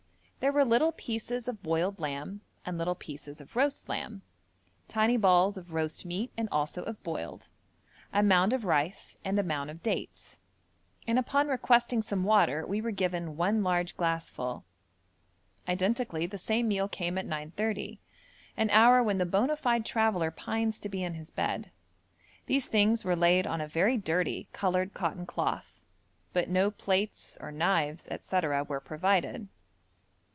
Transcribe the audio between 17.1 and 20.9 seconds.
at 9.30, an hour when the bona fide traveller pines to